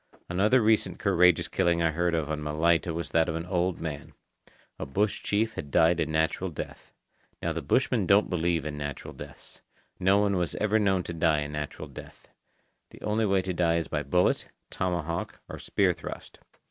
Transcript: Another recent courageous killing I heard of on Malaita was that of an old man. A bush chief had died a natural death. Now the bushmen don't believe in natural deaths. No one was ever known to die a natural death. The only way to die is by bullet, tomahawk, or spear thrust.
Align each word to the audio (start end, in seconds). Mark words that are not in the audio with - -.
Another 0.29 0.61
recent 0.63 0.97
courageous 0.97 1.47
killing 1.47 1.79
I 1.83 1.91
heard 1.91 2.15
of 2.15 2.27
on 2.27 2.41
Malaita 2.41 2.91
was 2.91 3.11
that 3.11 3.29
of 3.29 3.35
an 3.35 3.45
old 3.45 3.79
man. 3.79 4.13
A 4.79 4.85
bush 4.87 5.21
chief 5.21 5.53
had 5.53 5.69
died 5.69 5.99
a 5.99 6.07
natural 6.07 6.49
death. 6.49 6.91
Now 7.39 7.53
the 7.53 7.61
bushmen 7.61 8.07
don't 8.07 8.27
believe 8.27 8.65
in 8.65 8.79
natural 8.79 9.13
deaths. 9.13 9.61
No 9.99 10.17
one 10.17 10.37
was 10.37 10.55
ever 10.55 10.79
known 10.79 11.03
to 11.03 11.13
die 11.13 11.41
a 11.41 11.47
natural 11.47 11.87
death. 11.87 12.27
The 12.89 13.01
only 13.03 13.27
way 13.27 13.43
to 13.43 13.53
die 13.53 13.75
is 13.75 13.87
by 13.87 14.01
bullet, 14.01 14.49
tomahawk, 14.71 15.39
or 15.47 15.59
spear 15.59 15.93
thrust. 15.93 16.39